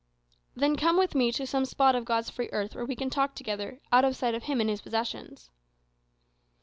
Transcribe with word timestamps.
"Then 0.55 0.77
come 0.77 0.97
with 0.97 1.13
me 1.13 1.31
to 1.33 1.45
some 1.45 1.63
spot 1.63 1.93
of 1.95 2.05
God's 2.05 2.31
free 2.31 2.49
earth 2.51 2.73
where 2.73 2.85
we 2.87 2.95
can 2.95 3.11
talk 3.11 3.35
together, 3.35 3.79
out 3.91 4.03
of 4.03 4.15
sight 4.15 4.33
of 4.33 4.45
him 4.45 4.59
and 4.59 4.67
his 4.67 4.81
possessions." 4.81 5.51